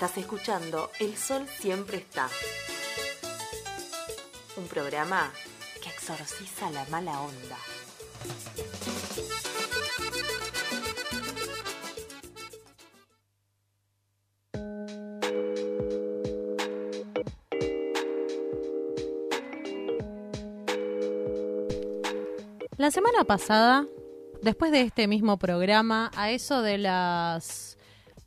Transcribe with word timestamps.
Estás 0.00 0.16
escuchando 0.18 0.92
El 1.00 1.16
Sol 1.16 1.44
Siempre 1.48 1.96
Está. 1.96 2.28
Un 4.56 4.68
programa 4.68 5.32
que 5.82 5.88
exorciza 5.88 6.70
la 6.70 6.84
mala 6.84 7.20
onda. 7.20 7.56
La 22.76 22.92
semana 22.92 23.24
pasada, 23.24 23.88
después 24.42 24.70
de 24.70 24.82
este 24.82 25.08
mismo 25.08 25.40
programa, 25.40 26.12
a 26.14 26.30
eso 26.30 26.62
de 26.62 26.78
las... 26.78 27.77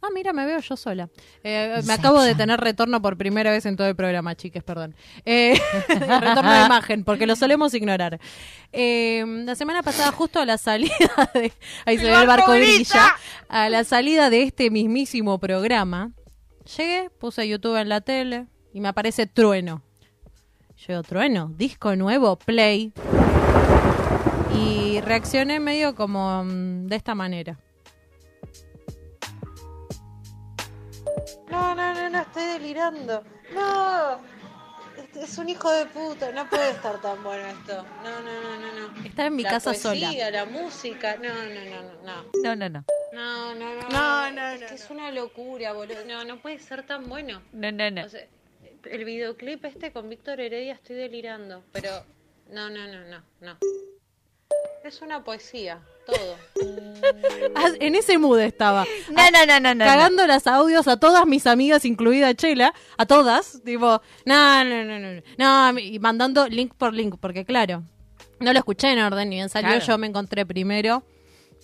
Ah, 0.03 0.07
mira, 0.11 0.33
me 0.33 0.47
veo 0.47 0.59
yo 0.59 0.75
sola. 0.75 1.09
Eh, 1.43 1.79
me 1.85 1.93
acabo 1.93 2.23
de 2.23 2.33
tener 2.33 2.59
retorno 2.59 2.99
por 3.03 3.17
primera 3.17 3.51
vez 3.51 3.67
en 3.67 3.75
todo 3.75 3.87
el 3.87 3.95
programa, 3.95 4.35
chiques, 4.35 4.63
perdón. 4.63 4.95
Eh, 5.25 5.53
retorno 5.87 6.51
de 6.51 6.65
imagen, 6.65 7.03
porque 7.03 7.27
lo 7.27 7.35
solemos 7.35 7.75
ignorar. 7.75 8.19
Eh, 8.71 9.23
la 9.45 9.53
semana 9.53 9.83
pasada, 9.83 10.11
justo 10.11 10.39
a 10.39 10.45
la 10.45 10.57
salida 10.57 10.95
de... 11.35 11.53
Ahí 11.85 11.99
se 11.99 12.05
ve 12.05 12.19
el 12.19 12.25
barco 12.25 12.53
brilla. 12.53 13.15
A 13.47 13.69
la 13.69 13.83
salida 13.83 14.31
de 14.31 14.41
este 14.41 14.71
mismísimo 14.71 15.39
programa, 15.39 16.11
llegué, 16.77 17.11
puse 17.19 17.47
YouTube 17.47 17.79
en 17.79 17.89
la 17.89 18.02
tele 18.02 18.47
y 18.73 18.81
me 18.81 18.88
aparece 18.88 19.27
Trueno. 19.27 19.83
Yo 20.88 21.03
Trueno, 21.03 21.52
disco 21.55 21.95
nuevo, 21.95 22.38
play. 22.38 22.91
Y 24.55 24.99
reaccioné 25.02 25.59
medio 25.59 25.93
como 25.93 26.43
mm, 26.43 26.88
de 26.88 26.95
esta 26.95 27.13
manera. 27.13 27.59
No, 31.50 31.75
no, 31.75 31.94
no, 31.94 32.09
no, 32.09 32.22
estoy 32.22 32.44
delirando. 32.44 33.23
No, 33.53 34.22
este 34.97 35.23
es 35.23 35.38
un 35.38 35.50
hijo 35.50 35.72
de 35.72 35.86
puta, 35.88 36.31
no 36.31 36.50
puede 36.50 36.72
estar 36.72 37.02
tan 37.02 37.23
bueno 37.23 37.45
esto. 37.47 37.86
No, 38.03 38.22
no, 38.22 38.41
no, 38.41 38.59
no, 38.59 38.89
no. 38.89 39.05
Estaba 39.05 39.27
en 39.27 39.36
mi 39.36 39.44
la 39.44 39.49
casa 39.49 39.72
poesía, 39.72 40.11
sola. 40.11 40.31
la 40.31 40.45
música, 40.45 41.17
no, 41.17 41.30
no, 41.33 41.44
no, 41.44 41.81
no, 41.83 42.03
no. 42.03 42.25
No, 42.44 42.55
no, 42.55 42.69
no. 42.69 42.86
No, 43.14 43.55
no, 43.55 43.75
no. 43.75 43.89
No, 43.89 44.31
no, 44.31 44.47
Es 44.52 44.64
que 44.64 44.75
es 44.75 44.89
una 44.89 45.11
locura, 45.11 45.73
boludo. 45.73 46.05
No, 46.05 46.23
no 46.23 46.42
puede 46.42 46.59
ser 46.59 46.86
tan 46.86 47.09
bueno. 47.09 47.42
No, 47.52 47.72
no, 47.72 47.92
no. 47.92 48.05
O 48.05 48.09
sea, 48.09 48.25
el 48.86 49.05
videoclip 49.05 49.66
este 49.66 49.92
con 49.92 50.09
Víctor 50.09 50.39
Heredia 50.39 50.73
estoy 50.73 50.95
delirando, 50.95 51.64
pero 51.72 52.03
no, 52.49 52.69
no, 52.69 52.88
no, 52.88 53.02
no, 53.05 53.23
no. 53.42 53.58
Es 54.83 55.02
una 55.02 55.23
poesía, 55.23 55.81
todo. 56.05 56.38
Ah, 57.55 57.69
en 57.80 57.95
ese 57.95 58.17
mood 58.19 58.39
estaba. 58.39 58.85
No, 59.09 59.31
no, 59.31 59.45
no, 59.47 59.59
no, 59.59 59.73
no. 59.73 59.83
Cagando 59.85 60.27
las 60.27 60.45
audios 60.45 60.88
a 60.88 60.97
todas 60.97 61.25
mis 61.25 61.47
amigas, 61.47 61.83
incluida 61.83 62.33
Chela, 62.35 62.73
a 62.97 63.05
todas, 63.08 63.61
tipo, 63.66 64.02
no, 64.25 64.63
no, 64.63 64.83
no, 64.85 64.99
no, 64.99 65.21
no, 65.73 65.80
y 65.80 65.97
mandando 65.99 66.47
link 66.47 66.73
por 66.75 66.93
link, 66.93 67.16
porque 67.19 67.43
claro, 67.43 67.83
no 68.39 68.53
lo 68.53 68.59
escuché 68.59 68.91
en 68.91 68.99
orden, 68.99 69.30
ni 69.30 69.38
bien 69.38 69.49
salió, 69.49 69.71
Claro. 69.71 69.85
yo 69.85 69.97
me 69.97 70.08
encontré 70.08 70.45
primero 70.45 71.03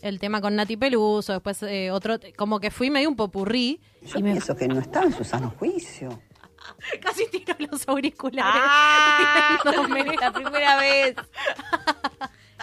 el 0.02 0.20
tema 0.20 0.42
con 0.42 0.56
Nati 0.56 0.76
Peluso, 0.76 1.34
después 1.34 1.62
eh, 1.64 1.92
otro, 1.92 2.18
como 2.36 2.60
que 2.60 2.72
fui 2.72 2.90
medio 2.90 3.10
un 3.10 3.16
popurrí, 3.16 3.80
Yo 4.02 4.20
y 4.20 4.24
me 4.24 4.32
pienso 4.32 4.56
que 4.56 4.68
no 4.68 4.80
está 4.80 5.04
en 5.04 5.14
su 5.14 5.24
sano 5.24 5.54
juicio. 5.60 6.20
casi 7.02 7.28
tiro 7.30 7.56
los 7.60 7.88
auriculares. 7.88 8.52
¡Ah! 8.56 9.60
La 10.22 10.34
primera 10.34 10.78
vez. 10.78 11.16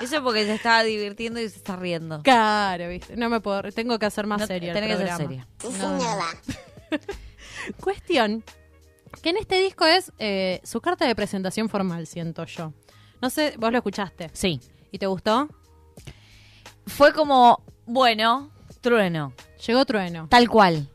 Eso 0.01 0.23
porque 0.23 0.45
se 0.45 0.55
estaba 0.55 0.83
divirtiendo 0.83 1.41
y 1.41 1.49
se 1.49 1.57
está 1.57 1.77
riendo. 1.77 2.23
Claro, 2.23 2.89
viste, 2.89 3.17
no 3.17 3.29
me 3.29 3.41
puedo, 3.41 3.63
tengo 3.73 3.99
que 3.99 4.07
hacer 4.07 4.27
más 4.27 4.41
No, 4.41 4.47
serio 4.47 4.71
el 4.71 4.75
tenés 4.75 4.97
que 4.97 5.07
ser 5.07 5.17
seria. 5.17 5.49
No, 5.79 5.99
no. 5.99 6.15
Cuestión, 7.81 8.45
que 9.23 9.31
en 9.31 9.37
este 9.37 9.61
disco 9.61 9.87
es 9.87 10.13
eh, 10.19 10.61
su 10.65 10.81
carta 10.81 11.07
de 11.07 11.15
presentación 11.15 11.69
formal, 11.69 12.07
siento 12.07 12.45
yo. 12.45 12.73
No 13.23 13.31
sé, 13.31 13.55
vos 13.59 13.71
lo 13.71 13.79
escuchaste. 13.79 14.31
Sí. 14.33 14.61
¿Y 14.91 14.99
te 14.99 15.07
gustó? 15.07 15.49
Fue 16.87 17.13
como, 17.13 17.63
bueno, 17.87 18.51
trueno. 18.81 19.33
Llegó 19.67 19.85
Trueno. 19.87 20.29
Tal 20.29 20.49
cual. 20.49 20.91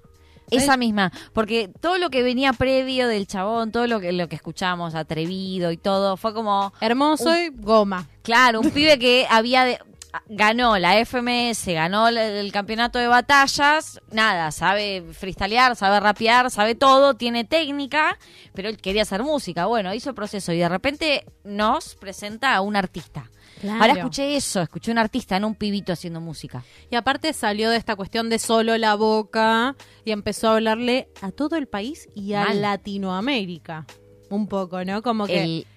Esa 0.57 0.77
misma. 0.77 1.11
Porque 1.33 1.69
todo 1.79 1.97
lo 1.97 2.09
que 2.09 2.23
venía 2.23 2.53
previo 2.53 3.07
del 3.07 3.27
chabón, 3.27 3.71
todo 3.71 3.87
lo 3.87 3.99
que, 3.99 4.11
lo 4.11 4.27
que 4.29 4.35
escuchamos, 4.35 4.95
atrevido 4.95 5.71
y 5.71 5.77
todo, 5.77 6.17
fue 6.17 6.33
como, 6.33 6.73
Hermoso 6.81 7.35
y 7.37 7.49
goma. 7.49 8.07
claro, 8.23 8.59
un 8.59 8.71
pibe 8.71 8.97
que 8.99 9.25
había 9.29 9.65
de- 9.65 9.79
ganó 10.27 10.77
la 10.77 11.03
FMS, 11.05 11.67
ganó 11.67 12.07
el, 12.07 12.17
el 12.17 12.51
campeonato 12.51 12.99
de 12.99 13.07
batallas, 13.07 14.01
nada, 14.11 14.51
sabe 14.51 15.03
freestylear, 15.13 15.75
sabe 15.75 15.99
rapear, 15.99 16.49
sabe 16.51 16.75
todo, 16.75 17.15
tiene 17.15 17.43
técnica, 17.43 18.17
pero 18.53 18.69
él 18.69 18.77
quería 18.77 19.03
hacer 19.03 19.23
música. 19.23 19.65
Bueno, 19.65 19.93
hizo 19.93 20.09
el 20.09 20.15
proceso 20.15 20.51
y 20.53 20.57
de 20.57 20.69
repente 20.69 21.25
nos 21.43 21.95
presenta 21.95 22.55
a 22.55 22.61
un 22.61 22.75
artista. 22.75 23.29
Claro. 23.61 23.81
Ahora 23.81 23.93
escuché 23.93 24.35
eso, 24.37 24.61
escuché 24.61 24.91
un 24.91 24.97
artista, 24.97 25.37
no 25.39 25.47
un 25.47 25.55
pibito 25.55 25.91
haciendo 25.91 26.21
música. 26.21 26.63
Y 26.89 26.95
aparte 26.95 27.33
salió 27.33 27.69
de 27.69 27.77
esta 27.77 27.95
cuestión 27.97 28.29
de 28.29 28.39
solo 28.39 28.77
la 28.77 28.95
boca 28.95 29.75
y 30.05 30.11
empezó 30.11 30.49
a 30.49 30.53
hablarle 30.53 31.09
a 31.21 31.31
todo 31.31 31.57
el 31.57 31.67
país 31.67 32.07
y 32.15 32.33
a 32.33 32.45
Mal. 32.45 32.61
Latinoamérica. 32.61 33.85
Un 34.29 34.47
poco, 34.47 34.85
¿no? 34.85 35.01
Como 35.01 35.27
que 35.27 35.43
El, 35.43 35.67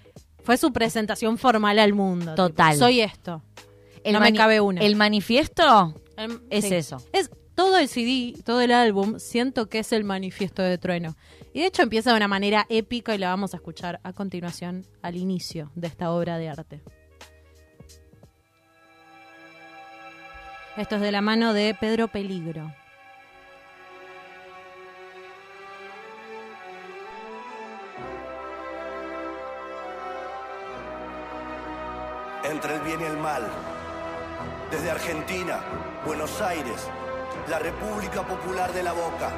fue 0.44 0.56
su 0.58 0.72
presentación 0.72 1.38
formal 1.38 1.78
al 1.78 1.92
mundo. 1.92 2.34
Total. 2.34 2.74
tipo, 2.74 2.84
Soy 2.84 3.00
esto. 3.00 3.42
El 4.04 4.12
no 4.12 4.20
me 4.20 4.32
cabe 4.32 4.60
una. 4.60 4.80
El 4.80 4.96
manifiesto 4.96 5.94
es 6.50 6.64
sí. 6.64 6.74
eso. 6.74 6.98
Es 7.12 7.30
todo 7.54 7.78
el 7.78 7.88
CD, 7.88 8.34
todo 8.44 8.60
el 8.60 8.72
álbum, 8.72 9.18
siento 9.18 9.68
que 9.68 9.80
es 9.80 9.92
el 9.92 10.04
manifiesto 10.04 10.62
de 10.62 10.78
Trueno. 10.78 11.16
Y 11.52 11.60
de 11.60 11.66
hecho 11.66 11.82
empieza 11.82 12.10
de 12.10 12.16
una 12.16 12.28
manera 12.28 12.66
épica 12.68 13.14
y 13.14 13.18
la 13.18 13.28
vamos 13.28 13.54
a 13.54 13.58
escuchar 13.58 14.00
a 14.02 14.12
continuación, 14.12 14.86
al 15.02 15.16
inicio 15.16 15.70
de 15.74 15.88
esta 15.88 16.10
obra 16.12 16.38
de 16.38 16.48
arte. 16.48 16.80
Esto 20.76 20.96
es 20.96 21.02
de 21.02 21.12
la 21.12 21.20
mano 21.20 21.52
de 21.52 21.76
Pedro 21.78 22.08
Peligro. 22.08 22.72
entre 32.52 32.74
el 32.74 32.80
bien 32.82 33.00
y 33.00 33.04
el 33.04 33.16
mal. 33.16 33.71
Desde 34.72 34.90
Argentina, 34.90 35.60
Buenos 36.06 36.40
Aires, 36.40 36.88
la 37.46 37.58
República 37.58 38.22
Popular 38.22 38.72
de 38.72 38.82
la 38.82 38.92
Boca. 38.92 39.28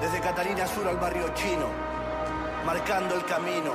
Desde 0.00 0.20
Catalina 0.20 0.64
Sur 0.68 0.86
al 0.86 0.96
barrio 0.96 1.34
chino, 1.34 1.66
marcando 2.64 3.16
el 3.16 3.24
camino, 3.24 3.72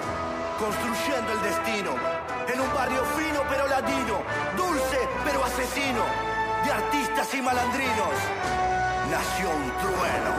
construyendo 0.57 1.34
el 1.34 1.41
destino. 1.41 1.91
En 2.47 2.62
un 2.62 2.74
barrio 2.74 3.03
fino 3.18 3.41
pero 3.50 3.68
latino, 3.68 4.22
dulce 4.56 5.00
pero 5.25 5.44
asesino, 5.44 6.06
de 6.63 6.72
artistas 6.72 7.34
y 7.34 7.41
malandrinos. 7.41 8.16
Nació 9.12 9.50
un 9.50 9.69
trueno 9.81 10.34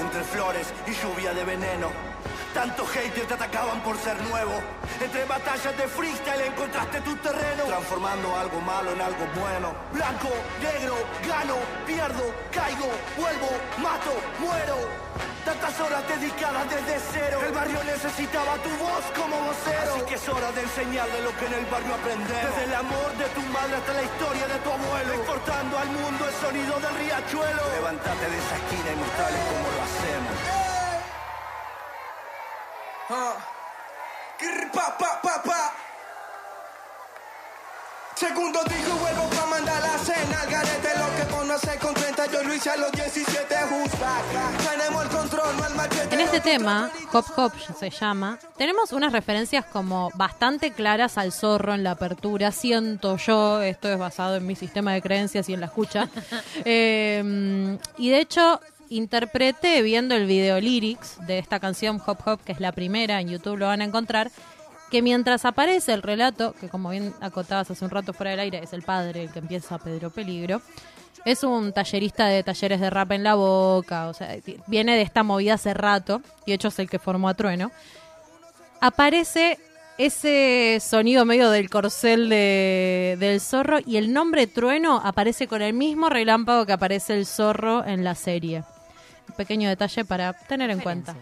entre 0.00 0.22
flores 0.22 0.72
y 0.86 0.92
lluvia 0.92 1.34
de 1.34 1.44
veneno. 1.44 2.09
Tantos 2.54 2.88
haters 2.90 3.28
te 3.28 3.34
atacaban 3.34 3.80
por 3.82 3.96
ser 3.98 4.20
nuevo. 4.22 4.60
Entre 5.00 5.24
batallas 5.24 5.76
de 5.76 5.86
freestyle 5.86 6.40
encontraste 6.46 7.00
tu 7.02 7.14
terreno. 7.16 7.64
Transformando 7.64 8.36
algo 8.36 8.60
malo 8.60 8.90
en 8.92 9.00
algo 9.00 9.24
bueno. 9.38 9.72
Blanco, 9.92 10.30
negro, 10.60 10.96
gano, 11.26 11.56
pierdo, 11.86 12.34
caigo, 12.50 12.90
vuelvo, 13.16 13.50
mato, 13.78 14.12
muero. 14.40 14.76
Tantas 15.44 15.80
horas 15.80 16.02
dedicadas 16.06 16.68
desde 16.68 17.00
cero. 17.12 17.40
El 17.46 17.52
barrio 17.52 17.82
necesitaba 17.84 18.56
tu 18.60 18.70
voz 18.76 19.04
como 19.16 19.40
vocero. 19.40 19.94
Así 19.94 20.02
que 20.04 20.14
es 20.14 20.28
hora 20.28 20.52
de 20.52 20.62
enseñarle 20.62 21.22
lo 21.22 21.32
que 21.38 21.46
en 21.46 21.54
el 21.54 21.66
barrio 21.66 21.94
aprendemos. 21.94 22.44
Desde 22.50 22.64
el 22.64 22.74
amor 22.74 23.10
de 23.16 23.24
tu 23.32 23.40
madre 23.48 23.76
hasta 23.76 23.92
la 23.94 24.02
historia 24.02 24.46
de 24.46 24.58
tu 24.58 24.70
abuelo. 24.70 25.14
Exportando 25.14 25.78
al 25.78 25.88
mundo 25.88 26.28
el 26.28 26.34
sonido 26.34 26.74
del 26.80 26.94
riachuelo. 26.98 27.62
Levántate 27.72 28.26
de 28.26 28.36
esa 28.36 28.56
esquina 28.58 28.88
y 28.92 28.96
mostrarles 29.00 29.39
Grr, 33.10 34.70
Pa, 34.70 34.96
pa, 34.96 35.20
pa, 35.20 35.42
pa. 35.42 35.74
Segundo 38.14 38.62
disco 38.62 38.92
vuelvo 38.94 39.28
pa' 39.30 39.46
mandar 39.46 39.82
la 39.82 39.98
cena 39.98 40.42
al 40.42 40.48
garete 40.48 40.90
lo 40.96 41.16
que 41.16 41.34
conoce 41.34 41.76
con 41.78 41.92
30 41.92 42.26
yo 42.26 42.42
lo 42.44 42.54
hice 42.54 42.70
a 42.70 42.76
los 42.76 42.92
17 42.92 43.54
who's 43.64 43.98
back 43.98 44.22
tenemos 44.70 45.02
el 45.02 45.08
control 45.08 45.56
no 45.56 45.66
el 45.66 45.74
machete 45.74 46.14
En 46.14 46.20
este 46.20 46.40
tema, 46.40 46.90
Hop 47.12 47.24
Hop 47.34 47.52
se 47.76 47.90
llama, 47.90 48.38
tenemos 48.56 48.92
unas 48.92 49.12
referencias 49.12 49.64
como 49.64 50.10
bastante 50.14 50.70
claras 50.70 51.18
al 51.18 51.32
zorro 51.32 51.74
en 51.74 51.82
la 51.82 51.92
apertura, 51.92 52.52
siento 52.52 53.16
yo, 53.16 53.60
esto 53.60 53.88
es 53.88 53.98
basado 53.98 54.36
en 54.36 54.46
mi 54.46 54.54
sistema 54.54 54.92
de 54.92 55.02
creencias 55.02 55.48
y 55.48 55.54
en 55.54 55.60
la 55.60 55.66
escucha. 55.66 56.08
Eh, 56.64 57.78
y 57.96 58.10
de 58.10 58.20
hecho, 58.20 58.60
interpreté 58.90 59.80
viendo 59.82 60.14
el 60.14 60.26
video 60.26 60.60
lyrics 60.60 61.16
de 61.26 61.38
esta 61.38 61.58
canción 61.60 62.02
Hop 62.04 62.18
Hop, 62.26 62.40
que 62.44 62.52
es 62.52 62.60
la 62.60 62.72
primera, 62.72 63.20
en 63.20 63.28
YouTube 63.30 63.56
lo 63.56 63.66
van 63.66 63.80
a 63.80 63.84
encontrar, 63.84 64.30
que 64.90 65.00
mientras 65.00 65.44
aparece 65.44 65.92
el 65.92 66.02
relato, 66.02 66.52
que 66.60 66.68
como 66.68 66.90
bien 66.90 67.14
acotabas 67.20 67.70
hace 67.70 67.84
un 67.84 67.90
rato 67.90 68.12
fuera 68.12 68.32
del 68.32 68.40
aire, 68.40 68.58
es 68.62 68.72
el 68.72 68.82
padre 68.82 69.22
el 69.22 69.32
que 69.32 69.38
empieza 69.38 69.78
Pedro 69.78 70.10
Peligro, 70.10 70.60
es 71.24 71.44
un 71.44 71.72
tallerista 71.72 72.26
de 72.26 72.42
talleres 72.42 72.80
de 72.80 72.90
rap 72.90 73.12
en 73.12 73.22
la 73.22 73.36
boca, 73.36 74.08
o 74.08 74.14
sea, 74.14 74.36
viene 74.66 74.96
de 74.96 75.02
esta 75.02 75.22
movida 75.22 75.54
hace 75.54 75.72
rato, 75.72 76.20
y 76.44 76.52
hecho 76.52 76.68
es 76.68 76.78
el 76.80 76.90
que 76.90 76.98
formó 76.98 77.28
a 77.28 77.34
Trueno. 77.34 77.70
Aparece 78.80 79.58
ese 79.98 80.78
sonido 80.80 81.26
medio 81.26 81.50
del 81.50 81.68
corcel 81.68 82.30
de- 82.30 83.16
del 83.20 83.40
zorro 83.40 83.78
y 83.84 83.98
el 83.98 84.14
nombre 84.14 84.46
Trueno 84.46 85.00
aparece 85.04 85.46
con 85.46 85.60
el 85.60 85.74
mismo 85.74 86.08
relámpago 86.08 86.64
que 86.64 86.72
aparece 86.72 87.12
el 87.18 87.26
zorro 87.26 87.84
en 87.84 88.02
la 88.02 88.14
serie. 88.14 88.64
Pequeño 89.30 89.68
detalle 89.68 90.04
para 90.04 90.32
tener 90.32 90.70
en 90.70 90.80
cuenta. 90.80 91.16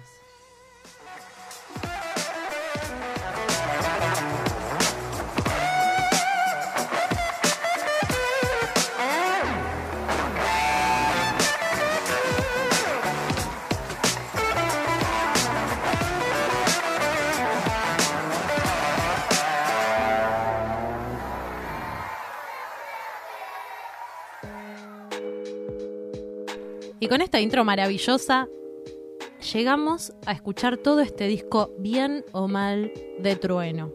Y 27.09 27.11
con 27.11 27.23
esta 27.23 27.41
intro 27.41 27.65
maravillosa, 27.65 28.49
llegamos 29.55 30.13
a 30.27 30.33
escuchar 30.33 30.77
todo 30.77 31.01
este 31.01 31.27
disco 31.27 31.71
bien 31.79 32.23
o 32.33 32.49
mal 32.49 32.93
de 33.19 33.35
trueno. 33.35 33.91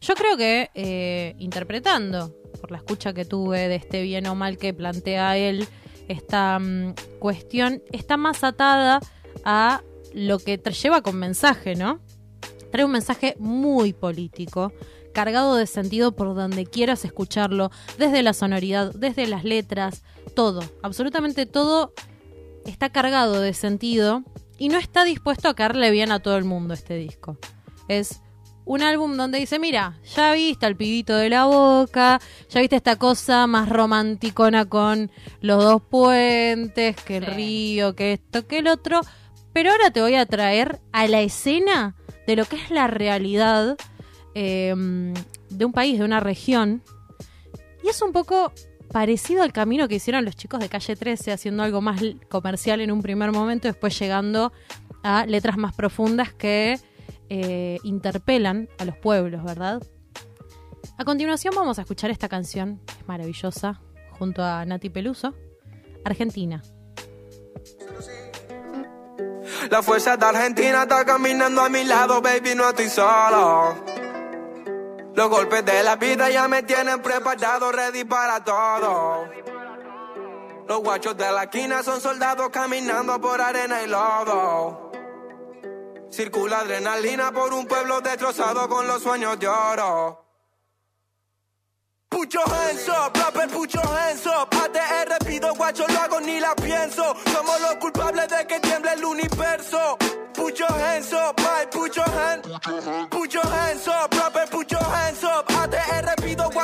Yo 0.00 0.14
creo 0.14 0.36
que 0.36 0.68
eh, 0.74 1.36
interpretando, 1.38 2.34
por 2.60 2.72
la 2.72 2.78
escucha 2.78 3.12
que 3.12 3.24
tuve 3.24 3.68
de 3.68 3.76
este 3.76 4.02
bien 4.02 4.26
o 4.26 4.34
mal 4.34 4.58
que 4.58 4.74
plantea 4.74 5.38
él, 5.38 5.68
esta 6.08 6.58
mm, 6.58 6.94
cuestión 7.20 7.80
está 7.92 8.16
más 8.16 8.42
atada 8.42 8.98
a 9.44 9.84
lo 10.12 10.40
que 10.40 10.56
lleva 10.56 11.00
con 11.00 11.14
mensaje, 11.14 11.76
¿no? 11.76 12.00
Trae 12.72 12.84
un 12.84 12.90
mensaje 12.90 13.36
muy 13.38 13.92
político, 13.92 14.72
cargado 15.14 15.54
de 15.54 15.68
sentido 15.68 16.10
por 16.10 16.34
donde 16.34 16.66
quieras 16.66 17.04
escucharlo, 17.04 17.70
desde 17.98 18.24
la 18.24 18.32
sonoridad, 18.32 18.92
desde 18.94 19.28
las 19.28 19.44
letras, 19.44 20.02
todo, 20.34 20.64
absolutamente 20.82 21.46
todo 21.46 21.92
está 22.68 22.90
cargado 22.90 23.40
de 23.40 23.54
sentido 23.54 24.22
y 24.58 24.68
no 24.68 24.78
está 24.78 25.04
dispuesto 25.04 25.48
a 25.48 25.54
caerle 25.54 25.90
bien 25.90 26.12
a 26.12 26.20
todo 26.20 26.36
el 26.36 26.44
mundo 26.44 26.74
este 26.74 26.96
disco. 26.96 27.38
Es 27.88 28.20
un 28.64 28.82
álbum 28.82 29.16
donde 29.16 29.38
dice, 29.38 29.58
mira, 29.58 29.98
ya 30.14 30.32
viste 30.32 30.66
al 30.66 30.76
pibito 30.76 31.16
de 31.16 31.30
la 31.30 31.46
boca, 31.46 32.20
ya 32.50 32.60
viste 32.60 32.76
esta 32.76 32.96
cosa 32.96 33.46
más 33.46 33.68
romanticona 33.68 34.66
con 34.66 35.10
los 35.40 35.64
dos 35.64 35.80
puentes, 35.82 36.96
que 36.96 37.16
el 37.18 37.24
Sí. 37.24 37.30
río, 37.30 37.94
que 37.94 38.12
esto, 38.14 38.46
que 38.46 38.58
el 38.58 38.68
otro, 38.68 39.00
pero 39.54 39.70
ahora 39.70 39.90
te 39.90 40.02
voy 40.02 40.16
a 40.16 40.26
traer 40.26 40.80
a 40.92 41.06
la 41.08 41.22
escena 41.22 41.94
de 42.26 42.36
lo 42.36 42.44
que 42.44 42.56
es 42.56 42.70
la 42.70 42.86
realidad 42.88 43.76
eh, 44.34 44.74
de 45.48 45.64
un 45.64 45.72
país, 45.72 45.98
de 45.98 46.04
una 46.04 46.20
región. 46.20 46.82
Y 47.82 47.88
es 47.88 48.02
un 48.02 48.12
poco 48.12 48.52
parecido 48.92 49.42
al 49.42 49.52
camino 49.52 49.88
que 49.88 49.96
hicieron 49.96 50.24
los 50.24 50.36
chicos 50.36 50.60
de 50.60 50.68
Calle 50.68 50.96
13, 50.96 51.32
haciendo 51.32 51.62
algo 51.62 51.80
más 51.80 52.00
comercial 52.28 52.80
en 52.80 52.90
un 52.90 53.02
primer 53.02 53.32
momento, 53.32 53.68
después 53.68 53.98
llegando 53.98 54.52
a 55.02 55.26
letras 55.26 55.56
más 55.56 55.74
profundas 55.74 56.32
que 56.32 56.78
eh, 57.28 57.78
interpelan 57.82 58.68
a 58.78 58.84
los 58.84 58.96
pueblos, 58.96 59.44
¿verdad? 59.44 59.82
A 60.96 61.04
continuación 61.04 61.54
vamos 61.54 61.78
a 61.78 61.82
escuchar 61.82 62.10
esta 62.10 62.28
canción, 62.28 62.80
es 62.98 63.06
maravillosa, 63.06 63.80
junto 64.18 64.42
a 64.42 64.64
Nati 64.64 64.90
Peluso, 64.90 65.34
Argentina. 66.04 66.62
La 69.70 69.82
fuerza 69.82 70.16
de 70.16 70.24
Argentina 70.24 70.82
está 70.82 71.04
caminando 71.04 71.60
a 71.60 71.68
mi 71.68 71.84
lado, 71.84 72.22
baby, 72.22 72.54
no 72.54 72.68
estoy 72.68 72.88
solo. 72.88 73.97
Los 75.18 75.30
golpes 75.30 75.64
de 75.64 75.82
la 75.82 75.96
vida 75.96 76.30
ya 76.30 76.46
me 76.46 76.62
tienen 76.62 77.02
preparado, 77.02 77.72
ready 77.72 78.04
para 78.04 78.44
todo. 78.44 79.28
Los 80.68 80.78
guachos 80.78 81.16
de 81.16 81.32
la 81.32 81.42
esquina 81.42 81.82
son 81.82 82.00
soldados 82.00 82.50
caminando 82.50 83.20
por 83.20 83.40
arena 83.40 83.82
y 83.82 83.88
lodo. 83.88 84.92
Circula 86.08 86.60
adrenalina 86.60 87.32
por 87.32 87.52
un 87.52 87.66
pueblo 87.66 88.00
destrozado 88.00 88.68
con 88.68 88.86
los 88.86 89.02
sueños 89.02 89.36
de 89.40 89.48
oro. 89.48 90.24
Put 92.08 92.32
your 92.32 92.48
hands 92.48 92.88
up, 92.88 93.16
rapper, 93.16 93.48
put 93.48 93.74
your 93.74 93.86
hands 93.86 94.24
up. 94.24 94.48
ATR 94.54 95.26
pido 95.26 95.52
guacho, 95.56 95.84
lo 95.88 95.98
hago 95.98 96.20
ni 96.20 96.38
la 96.38 96.54
pienso. 96.54 97.16
Somos 97.32 97.60
los 97.60 97.74
culpables 97.80 98.28
de 98.28 98.46
que 98.46 98.60
tiemble 98.60 98.92
el 98.92 99.04
universo. 99.04 99.98
Put 100.32 100.56
your 100.56 100.72
hands 100.72 101.12
up, 101.12 101.36
Mike, 101.40 101.72
put 101.72 101.96
your 101.96 102.08
hands. 102.08 102.46
Put 103.10 103.34
your 103.34 103.46
hands 103.46 103.88
up, 103.88 104.14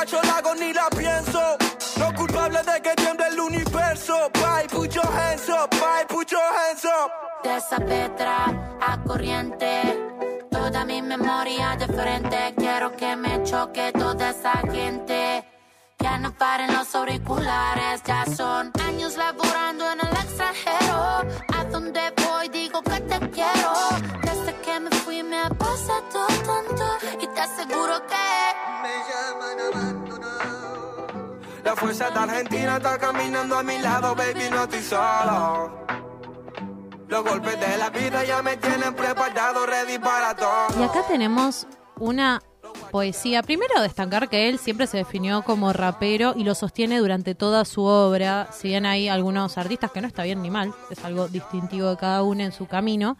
guacho, 0.05 0.21
lo 0.27 0.33
hago 0.33 0.55
ni 0.55 0.73
la 0.73 0.89
pienso. 0.89 1.57
Los 1.97 2.13
culpables 2.13 2.65
de 2.65 2.81
que 2.81 2.95
tiemble 2.95 3.27
el 3.27 3.39
universo. 3.39 4.29
Bye, 4.33 4.67
put 4.69 4.91
your 4.91 5.05
hands 5.05 5.49
up, 5.49 5.69
bye, 5.71 6.05
put 6.07 6.29
your 6.29 6.41
hands 6.41 6.85
up. 6.85 7.11
de 7.43 7.57
esa 7.57 7.77
petra 7.77 8.45
a 8.81 8.97
corriente. 9.03 9.99
Toda 10.51 10.85
mi 10.85 11.01
memoria 11.01 11.75
de 11.77 11.87
frente, 11.87 12.53
quiero 12.57 12.91
que 12.95 13.15
me 13.15 13.43
choque 13.43 13.91
toda 13.93 14.29
esa 14.29 14.61
gente. 14.71 15.45
Que 15.97 16.19
no 16.19 16.31
paren 16.33 16.73
los 16.73 16.93
auriculares, 16.93 18.03
ya 18.03 18.25
son 18.25 18.71
años 18.83 19.15
laborando 19.15 19.91
en 19.91 19.99
el 20.01 20.13
extranjero. 20.23 21.23
A 21.53 21.63
donde 21.71 22.01
voy 22.25 22.49
digo 22.49 22.81
que 22.81 22.99
te 23.01 23.19
quiero. 23.29 23.73
Desde 24.23 24.53
que 24.61 24.79
me 24.79 24.89
fui 24.91 25.23
me 25.23 25.39
ha 25.39 25.49
pasado 25.49 26.27
tanto 26.45 26.85
Fuerza 31.75 32.09
de 32.09 32.19
Argentina 32.19 32.77
está 32.77 32.97
caminando 32.97 33.57
a 33.57 33.63
mi 33.63 33.77
lado, 33.79 34.15
baby, 34.15 34.49
no 34.49 34.63
estoy 34.63 34.81
solo. 34.81 35.85
Los 37.07 37.23
golpes 37.23 37.59
de 37.59 37.77
la 37.77 37.89
vida 37.89 38.23
ya 38.23 38.41
me 38.41 38.57
tienen 38.57 38.93
preparado, 38.95 39.65
ready 39.65 39.99
para 39.99 40.35
todo. 40.35 40.79
Y 40.79 40.83
acá 40.83 41.03
tenemos 41.07 41.67
una 41.99 42.41
poesía. 42.91 43.43
Primero 43.43 43.81
destacar 43.81 44.29
que 44.29 44.49
él 44.49 44.57
siempre 44.57 44.87
se 44.87 44.97
definió 44.97 45.43
como 45.43 45.73
rapero 45.73 46.33
y 46.35 46.43
lo 46.45 46.55
sostiene 46.55 46.97
durante 46.99 47.35
toda 47.35 47.65
su 47.65 47.83
obra. 47.83 48.47
Si 48.51 48.69
bien 48.69 48.85
hay 48.85 49.09
algunos 49.09 49.57
artistas 49.57 49.91
que 49.91 50.01
no 50.01 50.07
está 50.07 50.23
bien 50.23 50.41
ni 50.41 50.49
mal, 50.49 50.73
es 50.89 51.03
algo 51.03 51.27
distintivo 51.27 51.89
de 51.89 51.97
cada 51.97 52.23
uno 52.23 52.41
en 52.41 52.53
su 52.53 52.67
camino, 52.67 53.17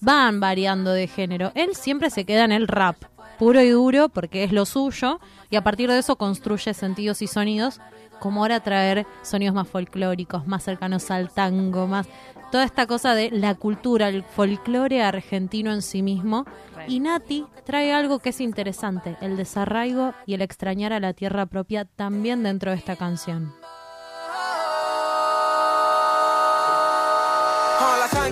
van 0.00 0.40
variando 0.40 0.92
de 0.92 1.08
género. 1.08 1.52
Él 1.54 1.74
siempre 1.74 2.10
se 2.10 2.24
queda 2.24 2.44
en 2.44 2.52
el 2.52 2.68
rap, 2.68 2.96
puro 3.38 3.62
y 3.62 3.70
duro, 3.70 4.08
porque 4.08 4.44
es 4.44 4.52
lo 4.52 4.66
suyo, 4.66 5.20
y 5.50 5.56
a 5.56 5.64
partir 5.64 5.90
de 5.90 5.98
eso 5.98 6.16
construye 6.16 6.74
sentidos 6.74 7.22
y 7.22 7.26
sonidos, 7.26 7.80
como 8.20 8.40
ahora 8.42 8.60
traer 8.60 9.06
sonidos 9.22 9.54
más 9.54 9.68
folclóricos, 9.68 10.46
más 10.46 10.62
cercanos 10.62 11.10
al 11.10 11.30
tango, 11.30 11.86
más 11.86 12.06
toda 12.50 12.64
esta 12.64 12.86
cosa 12.86 13.14
de 13.14 13.30
la 13.32 13.56
cultura, 13.56 14.08
el 14.08 14.22
folclore 14.22 15.02
argentino 15.02 15.72
en 15.72 15.82
sí 15.82 16.02
mismo. 16.02 16.46
Y 16.86 17.00
Nati 17.00 17.46
trae 17.64 17.92
algo 17.92 18.20
que 18.20 18.28
es 18.28 18.40
interesante, 18.40 19.16
el 19.20 19.36
desarraigo 19.36 20.14
y 20.24 20.34
el 20.34 20.42
extrañar 20.42 20.92
a 20.92 21.00
la 21.00 21.14
tierra 21.14 21.46
propia 21.46 21.84
también 21.84 22.42
dentro 22.42 22.70
de 22.70 22.76
esta 22.76 22.94
canción. 22.94 23.52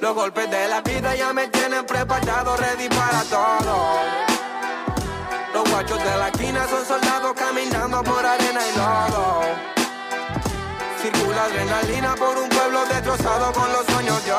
Los 0.00 0.14
golpes 0.16 0.50
de 0.50 0.66
la 0.66 0.80
vida 0.80 1.14
ya 1.14 1.32
me 1.32 1.46
tienen 1.46 1.86
preparado, 1.86 2.56
ready 2.56 2.88
para 2.88 3.22
todo. 3.24 3.98
Los 5.54 5.70
guachos 5.70 5.98
de 5.98 6.18
la 6.18 6.28
esquina 6.28 6.66
son 6.66 6.84
soldados 6.84 7.34
caminando 7.34 8.02
por 8.02 8.26
arena 8.26 8.60
y 8.66 8.76
lodo. 8.76 9.42
Circula 11.00 11.44
adrenalina 11.44 12.16
por 12.16 12.36
un 12.36 12.48
pueblo 12.48 12.84
destrozado 12.86 13.52
con 13.52 13.72
los 13.72 13.86
sueños 13.86 14.24
de. 14.24 14.32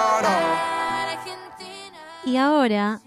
Y 2.25 2.35
ahora 2.35 3.00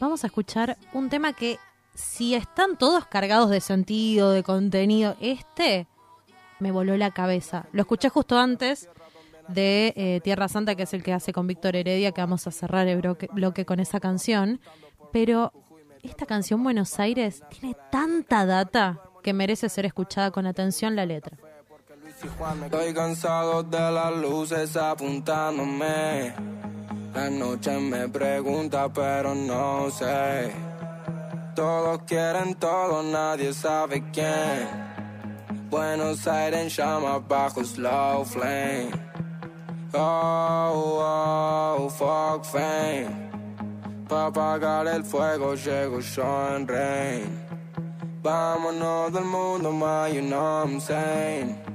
vamos 0.00 0.24
a 0.24 0.26
escuchar 0.26 0.76
un 0.92 1.08
tema 1.08 1.32
que 1.32 1.60
si 1.94 2.34
están 2.34 2.76
todos 2.76 3.06
cargados 3.06 3.50
de 3.50 3.60
sentido, 3.60 4.32
de 4.32 4.42
contenido, 4.42 5.16
este 5.20 5.86
me 6.58 6.72
voló 6.72 6.96
la 6.96 7.12
cabeza. 7.12 7.66
Lo 7.70 7.82
escuché 7.82 8.08
justo 8.08 8.36
antes 8.36 8.88
de 9.48 9.92
eh, 9.96 10.20
Tierra 10.22 10.48
Santa, 10.48 10.74
que 10.74 10.84
es 10.84 10.94
el 10.94 11.02
que 11.02 11.12
hace 11.12 11.32
con 11.32 11.46
Víctor 11.46 11.76
Heredia, 11.76 12.12
que 12.12 12.20
vamos 12.20 12.46
a 12.46 12.50
cerrar 12.50 12.86
el 12.88 13.00
bloque, 13.00 13.28
bloque 13.32 13.64
con 13.64 13.80
esa 13.80 14.00
canción. 14.00 14.60
Pero 15.12 15.52
esta 16.02 16.26
canción 16.26 16.62
Buenos 16.62 16.98
Aires 17.00 17.42
tiene 17.50 17.76
tanta 17.90 18.46
data 18.46 19.00
que 19.22 19.32
merece 19.32 19.68
ser 19.68 19.86
escuchada 19.86 20.30
con 20.30 20.46
atención 20.46 20.94
la 20.96 21.06
letra. 21.06 21.36
Estoy 22.64 22.94
cansado 22.94 23.62
de 23.62 23.78
las 23.78 24.16
luces 24.16 24.76
apuntándome. 24.76 26.34
La 27.14 27.30
noche 27.30 27.78
me 27.78 28.08
pregunta, 28.08 28.88
pero 28.92 29.34
no 29.34 29.90
sé. 29.90 30.52
Todos 31.54 32.02
quieren 32.06 32.54
todo, 32.54 33.02
nadie 33.02 33.52
sabe 33.52 34.04
quién. 34.12 34.68
Buenos 35.70 36.26
Aires 36.26 36.60
en 36.60 36.68
llamas 36.68 37.26
bajo 37.26 37.64
slow 37.64 38.24
flame. 38.24 39.07
Oh, 39.94 41.78
oh, 41.80 41.88
fuck 41.88 42.44
fame. 42.44 43.30
Pa' 44.06 44.26
apagar 44.26 44.86
el 44.86 45.02
fuego 45.02 45.54
llego 45.54 46.00
yo 46.00 46.56
en 46.56 46.68
rain. 46.68 47.40
Vámonos 48.22 49.12
del 49.12 49.24
mundo, 49.24 49.72
ma, 49.72 50.06
you 50.06 50.20
know 50.20 50.62
I'm 50.62 50.80
saying. 50.80 51.67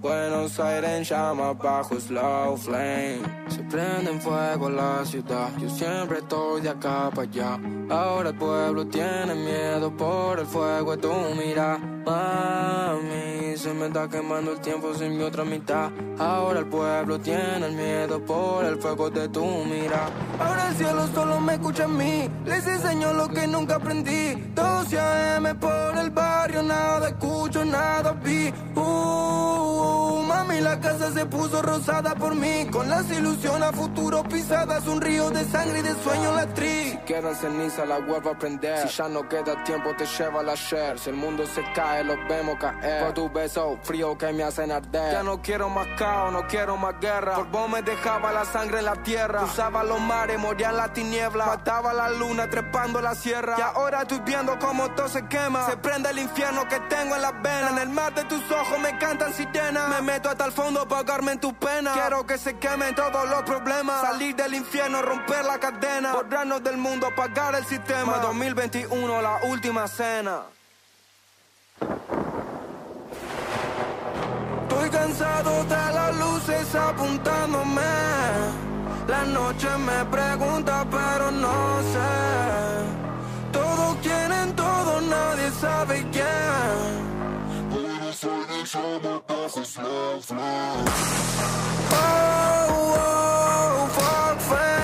Buenos 0.00 0.58
Aires 0.58 0.90
en 0.92 1.04
llamas 1.04 1.58
bajo 1.58 2.00
slow 2.00 2.56
flame. 2.56 3.20
Se 3.48 3.62
prende 3.64 4.10
en 4.10 4.18
fuego 4.18 4.70
la 4.70 5.04
ciudad. 5.04 5.50
Yo 5.58 5.68
siempre 5.68 6.20
estoy 6.20 6.62
de 6.62 6.70
acá 6.70 7.10
para 7.14 7.28
allá. 7.28 7.60
Ahora 7.90 8.30
el 8.30 8.36
pueblo 8.36 8.86
tiene 8.86 9.34
miedo 9.34 9.94
por 9.94 10.38
el 10.38 10.46
fuego 10.46 10.96
de 10.96 11.02
tu 11.02 11.12
mira. 11.36 11.76
Mami, 12.06 13.58
se 13.58 13.74
me 13.74 13.88
está 13.88 14.08
quemando 14.08 14.52
el 14.52 14.60
tiempo 14.60 14.94
sin 14.94 15.18
mi 15.18 15.22
otra 15.22 15.44
mitad. 15.44 15.90
Ahora 16.18 16.60
el 16.60 16.66
pueblo 16.66 17.20
tiene 17.20 17.68
miedo 17.68 18.24
por 18.24 18.64
el 18.64 18.80
fuego 18.80 19.10
de 19.10 19.28
tu 19.28 19.44
mira. 19.44 20.08
Ahora 20.38 20.68
el 20.70 20.76
cielo 20.76 21.06
solo 21.14 21.40
me 21.40 21.54
escucha 21.54 21.84
a 21.84 21.88
mí. 21.88 22.26
Les 22.46 22.66
enseño 22.66 23.12
lo 23.12 23.28
que 23.28 23.46
nunca 23.46 23.76
aprendí. 23.76 24.34
12 24.54 24.98
AM 24.98 25.58
por 25.58 25.98
el 25.98 26.08
barrio, 26.08 26.62
nada 26.62 27.10
escucho, 27.10 27.66
nada 27.66 28.12
vi. 28.12 28.50
Uh, 28.74 29.89
mami, 30.30 30.60
la 30.60 30.78
casa 30.80 31.12
se 31.12 31.26
puso 31.26 31.60
rosada 31.62 32.14
por 32.14 32.34
mí. 32.34 32.66
Con 32.70 32.88
las 32.88 33.10
ilusiones 33.10 33.68
a 33.68 33.72
futuro 33.72 34.22
pisadas, 34.24 34.86
un 34.86 35.00
río 35.00 35.30
de 35.30 35.44
sangre 35.44 35.80
y 35.80 35.82
de 35.82 35.94
sueño 36.02 36.34
la 36.36 36.42
actriz. 36.42 36.89
Quedan 37.10 37.34
ceniza, 37.34 37.84
la 37.84 37.98
vuelvo 37.98 38.30
a 38.30 38.38
prender. 38.38 38.86
Si 38.86 38.96
ya 38.96 39.08
no 39.08 39.28
queda 39.28 39.64
tiempo, 39.64 39.92
te 39.96 40.06
lleva 40.06 40.44
la 40.44 40.54
share. 40.54 40.96
Si 40.96 41.10
el 41.10 41.16
mundo 41.16 41.44
se 41.44 41.60
cae, 41.72 42.04
los 42.04 42.16
vemos 42.28 42.56
caer. 42.56 43.02
Por 43.02 43.14
tu 43.14 43.28
beso 43.28 43.80
frío 43.82 44.16
que 44.16 44.32
me 44.32 44.44
hacen 44.44 44.70
arder. 44.70 45.14
Ya 45.14 45.24
no 45.24 45.42
quiero 45.42 45.68
más 45.68 45.88
caos, 45.98 46.32
no 46.32 46.46
quiero 46.46 46.76
más 46.76 47.00
guerra. 47.00 47.34
Por 47.34 47.48
vos 47.48 47.68
me 47.68 47.82
dejaba 47.82 48.30
la 48.30 48.44
sangre 48.44 48.78
en 48.78 48.84
la 48.84 48.94
tierra. 48.94 49.42
Usaba 49.42 49.82
los 49.82 49.98
mares, 50.00 50.38
moría 50.38 50.70
en 50.70 50.76
la 50.76 50.92
tiniebla. 50.92 51.46
Mataba 51.46 51.92
la 51.92 52.10
luna 52.10 52.48
trepando 52.48 53.00
la 53.00 53.16
sierra. 53.16 53.56
Y 53.58 53.60
ahora 53.60 54.02
estoy 54.02 54.20
viendo 54.20 54.56
cómo 54.60 54.88
todo 54.92 55.08
se 55.08 55.26
quema. 55.26 55.66
Se 55.66 55.78
prende 55.78 56.10
el 56.10 56.18
infierno 56.20 56.68
que 56.68 56.78
tengo 56.88 57.16
en 57.16 57.22
las 57.22 57.42
venas. 57.42 57.72
En 57.72 57.78
el 57.78 57.88
mar 57.88 58.14
de 58.14 58.22
tus 58.26 58.48
ojos 58.52 58.78
me 58.78 58.96
cantan 58.98 59.34
sirenas. 59.34 59.88
Me 59.88 60.00
meto 60.00 60.30
hasta 60.30 60.44
el 60.44 60.52
fondo 60.52 60.86
para 60.86 61.00
ahogarme 61.00 61.32
en 61.32 61.40
tus 61.40 61.54
penas. 61.54 61.92
Quiero 61.92 62.24
que 62.24 62.38
se 62.38 62.56
quemen 62.56 62.94
todos 62.94 63.28
los 63.28 63.42
problemas. 63.42 64.00
Salir 64.00 64.36
del 64.36 64.54
infierno, 64.54 65.02
romper 65.02 65.44
la 65.44 65.58
cadena. 65.58 66.12
Borrarnos 66.12 66.62
del 66.62 66.76
mundo, 66.76 66.99
apagar 67.06 67.54
el 67.54 67.64
sistema. 67.64 68.18
2021, 68.18 69.22
la 69.22 69.40
última 69.44 69.86
cena. 69.88 70.42
Estoy 74.62 74.90
cansado 74.90 75.64
de 75.64 75.92
las 75.92 76.16
luces 76.16 76.74
apuntándome. 76.74 77.82
La 79.08 79.24
noche 79.24 79.68
me 79.78 80.04
pregunta, 80.06 80.86
pero 80.90 81.30
no 81.30 81.82
sé. 81.92 82.10
Todos 83.52 83.96
quieren 84.02 84.54
todo, 84.54 85.00
nadie 85.00 85.50
sabe 85.50 86.06
quién. 86.12 87.10
Oh, 91.92 92.94
oh, 92.96 93.88
fuck 93.88 94.79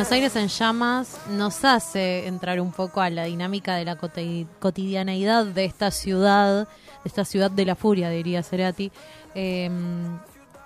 Buenos 0.00 0.12
Aires 0.12 0.36
en 0.36 0.48
llamas 0.48 1.20
nos 1.28 1.62
hace 1.62 2.26
entrar 2.26 2.58
un 2.58 2.72
poco 2.72 3.02
a 3.02 3.10
la 3.10 3.24
dinámica 3.24 3.76
de 3.76 3.84
la 3.84 3.96
coti- 3.96 4.46
cotidianeidad 4.58 5.44
de 5.44 5.66
esta 5.66 5.90
ciudad, 5.90 6.66
de 6.66 6.68
esta 7.04 7.26
ciudad 7.26 7.50
de 7.50 7.66
la 7.66 7.74
furia, 7.74 8.08
diría 8.08 8.42
Cerati. 8.42 8.90
Eh, 9.34 9.68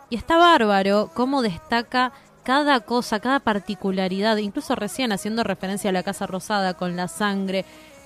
y 0.09 0.15
está 0.15 0.37
bárbaro 0.37 1.11
cómo 1.15 1.43
destaca 1.43 2.13
cada 2.45 2.79
cosa, 2.79 3.19
cada 3.19 3.41
particularidad, 3.41 4.37
incluso 4.37 4.77
recién 4.77 5.11
haciendo 5.11 5.43
referencia 5.43 5.91
a 5.91 5.93
la 5.93 6.05
Casa 6.05 6.29
Rosada 6.29 6.75
con 6.75 6.95
la 6.95 7.09
sangre, 7.09 7.65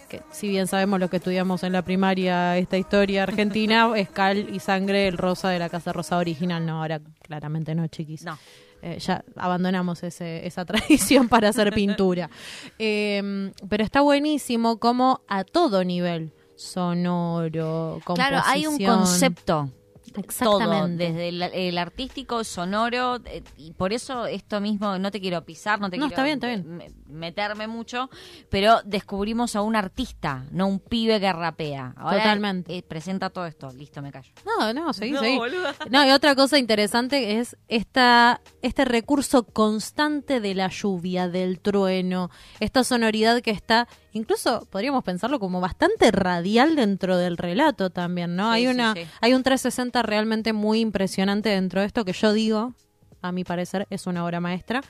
que 0.09 0.23
si 0.31 0.49
bien 0.49 0.67
sabemos 0.67 0.99
lo 0.99 1.11
que 1.11 1.19
estudiamos 1.19 1.63
en 1.63 1.75
la 1.75 1.83
primaria, 1.83 2.57
esta 2.57 2.79
historia 2.79 3.25
argentina, 3.25 3.93
es 3.97 4.09
cal 4.09 4.49
y 4.49 4.61
sangre 4.61 5.07
el 5.09 5.19
rosa 5.19 5.51
de 5.51 5.59
la 5.59 5.69
Casa 5.69 5.93
Rosada 5.93 6.23
original, 6.23 6.65
no, 6.65 6.81
ahora 6.81 7.03
claramente 7.21 7.75
no, 7.75 7.87
chiquis. 7.89 8.25
No. 8.25 8.39
Eh, 8.83 8.99
ya 9.01 9.25
abandonamos 9.37 10.03
ese, 10.03 10.47
esa 10.47 10.65
tradición 10.67 11.29
para 11.29 11.49
hacer 11.49 11.73
pintura. 11.73 12.31
Eh, 12.79 13.51
pero 13.69 13.83
está 13.85 14.01
buenísimo 14.01 14.79
como 14.79 15.21
a 15.29 15.45
todo 15.45 15.85
nivel, 15.85 16.33
sonoro, 16.55 18.01
Claro, 18.05 18.41
hay 18.45 18.67
un 18.67 18.79
composición. 18.79 18.99
concepto. 18.99 19.71
Exactamente. 20.19 21.05
Todo, 21.07 21.15
desde 21.15 21.29
el, 21.29 21.43
el 21.43 21.79
artístico, 21.79 22.45
sonoro, 22.45 23.17
eh, 23.25 23.43
y 23.57 23.73
por 23.73 23.93
eso 23.93 24.27
esto 24.27 24.61
mismo, 24.61 24.99
no 24.99 25.11
te 25.11 25.21
quiero 25.21 25.45
pisar, 25.45 25.81
no 25.81 25.91
te 25.91 25.97
No, 25.97 26.09
quiero 26.09 26.15
está 26.15 26.25
bien, 26.25 26.35
está 26.37 26.47
bien. 26.49 26.77
me- 26.77 26.91
meterme 27.09 27.67
mucho, 27.69 28.11
pero 28.51 28.81
descubrimos 28.85 29.57
a 29.57 29.63
un 29.63 29.77
artista, 29.77 30.45
no 30.51 30.67
un 30.67 30.79
pibe 30.81 31.19
que 31.21 31.33
rapea. 31.33 31.95
Ahora, 31.97 32.19
Totalmente. 32.19 32.77
eh, 32.77 32.83
presenta 32.83 33.31
todo 33.31 33.47
esto, 33.47 33.71
listo, 33.73 34.03
me 34.03 34.13
callo. 34.13 34.33
No, 34.45 34.73
no, 34.73 34.93
seguí, 34.93 35.13
No, 35.13 35.21
seguí. 35.21 35.37
boluda. 35.39 35.75
No, 35.91 36.07
y 36.07 36.11
otra 36.11 36.35
cosa 36.35 36.59
interesante 36.59 37.39
es 37.39 37.57
esta, 37.69 38.41
este 38.63 38.85
recurso 38.85 39.45
constante 39.45 40.41
de 40.41 40.55
la 40.55 40.69
lluvia, 40.69 41.29
del 41.29 41.61
trueno, 41.61 42.31
esta 42.61 42.85
sonoridad 42.85 43.41
que 43.43 43.51
está, 43.51 43.89
incluso 44.19 44.67
podríamos 44.71 45.03
pensarlo 45.05 45.39
como 45.39 45.61
bastante 45.61 46.11
radial 46.11 46.77
dentro 46.77 47.17
del 47.17 47.37
relato 47.37 47.91
también, 47.91 48.37
¿no? 48.37 48.51
Sí, 48.53 48.57
hay 48.57 48.63
sí, 48.67 48.69
una, 48.69 48.95
sí. 48.95 49.07
hay 49.21 49.35
un 49.35 49.43
360 49.43 50.03
realmente 50.03 50.53
muy 50.53 50.81
impresionante 50.81 51.49
dentro 51.49 51.81
de 51.81 51.87
esto 51.87 52.05
que 52.05 52.13
yo 52.13 52.33
digo, 52.33 52.75
a 53.23 53.33
mi 53.33 53.45
parecer, 53.45 53.87
es 53.91 54.07
una 54.07 54.25
obra 54.25 54.41
maestra. 54.41 54.83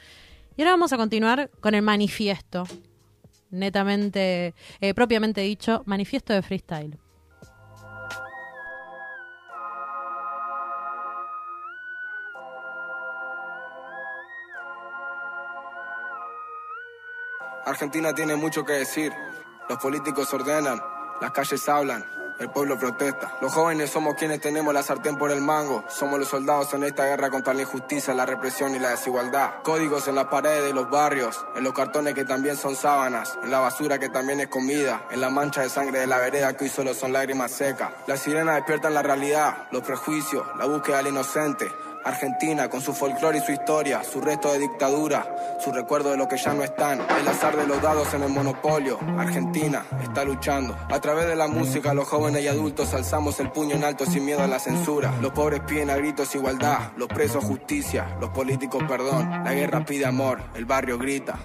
Y 0.57 0.63
ahora 0.63 0.73
vamos 0.73 0.93
a 0.93 0.97
continuar 0.97 1.51
con 1.61 1.75
el 1.75 1.83
manifiesto, 1.83 2.65
netamente, 3.51 4.55
eh, 4.81 4.95
propiamente 4.95 5.41
dicho, 5.43 5.83
manifiesto 5.87 6.33
de 6.33 6.43
freestyle. 6.43 6.99
Argentina 17.69 18.15
tiene 18.15 18.35
mucho 18.35 18.65
que 18.65 18.73
decir. 18.73 19.13
Los 19.69 19.79
políticos 19.79 20.33
ordenan, 20.33 20.81
las 21.21 21.31
calles 21.33 21.69
hablan, 21.69 22.03
el 22.39 22.49
pueblo 22.49 22.79
protesta. 22.79 23.37
Los 23.43 23.53
jóvenes 23.53 23.91
somos 23.91 24.15
quienes 24.15 24.41
tenemos 24.41 24.73
la 24.73 24.83
sartén 24.83 25.17
por 25.17 25.31
el 25.31 25.43
mango. 25.43 25.85
Somos 25.89 26.19
los 26.19 26.29
soldados 26.29 26.73
en 26.73 26.85
esta 26.85 27.05
guerra 27.05 27.29
contra 27.29 27.53
la 27.53 27.63
injusticia, 27.63 28.15
la 28.15 28.25
represión 28.25 28.75
y 28.75 28.79
la 28.79 28.91
desigualdad. 28.91 29.63
Códigos 29.65 30.09
en 30.09 30.15
las 30.15 30.29
paredes 30.29 30.65
de 30.65 30.73
los 30.73 30.89
barrios, 30.89 31.45
en 31.57 31.63
los 31.63 31.75
cartones 31.75 32.15
que 32.15 32.25
también 32.25 32.57
son 32.57 32.75
sábanas, 32.75 33.39
en 33.43 33.51
la 33.51 33.59
basura 33.59 33.99
que 33.99 34.09
también 34.09 34.41
es 34.41 34.49
comida, 34.49 35.07
en 35.11 35.21
la 35.21 35.29
mancha 35.29 35.61
de 35.61 35.69
sangre 35.69 36.01
de 36.01 36.07
la 36.07 36.17
vereda 36.17 36.57
que 36.57 36.65
hoy 36.65 36.71
solo 36.71 36.95
son 36.95 37.13
lágrimas 37.13 37.53
secas. 37.53 37.93
Las 38.07 38.21
sirenas 38.21 38.55
despiertan 38.57 38.95
la 38.95 39.03
realidad, 39.03 39.69
los 39.73 39.83
prejuicios, 39.83 40.47
la 40.59 40.65
búsqueda 40.65 40.99
del 40.99 41.09
inocente. 41.09 41.71
Argentina, 42.09 42.71
con 42.71 42.81
su 42.81 42.95
folclore 42.95 43.39
y 43.39 43.41
su 43.43 43.53
historia, 43.53 44.03
su 44.03 44.21
resto 44.21 44.51
de 44.53 44.59
dictadura, 44.59 45.59
su 45.61 45.71
recuerdo 45.71 46.11
de 46.11 46.17
lo 46.17 46.27
que 46.27 46.39
ya 46.39 46.55
no 46.55 46.65
están, 46.65 47.01
el 47.01 47.29
azar 47.29 47.55
de 47.55 47.67
los 47.67 47.83
dados 47.83 48.13
en 48.15 48.23
el 48.23 48.31
monopolio. 48.31 48.99
Argentina 49.19 49.85
está 50.03 50.25
luchando. 50.25 50.75
A 50.89 51.01
través 51.01 51.27
de 51.27 51.37
la 51.37 51.49
música, 51.49 51.93
los 51.93 52.09
jóvenes 52.09 52.43
y 52.43 52.49
adultos 52.49 52.95
alzamos 52.95 53.39
el 53.41 53.51
puño 53.51 53.77
en 53.77 53.85
alto 53.85 54.07
sin 54.07 54.25
miedo 54.25 54.43
a 54.43 54.47
la 54.47 54.59
censura. 54.59 55.13
Los 55.21 55.33
pobres 55.33 55.61
piden 55.61 55.91
a 55.91 55.97
gritos 55.97 56.35
igualdad, 56.35 56.93
los 56.97 57.09
presos 57.09 57.45
justicia, 57.45 58.17
los 58.21 58.31
políticos 58.31 58.83
perdón. 58.89 59.45
La 59.45 59.53
guerra 59.53 59.85
pide 59.85 60.07
amor, 60.07 60.41
el 60.55 60.65
barrio 60.65 60.99
grita. 60.99 61.39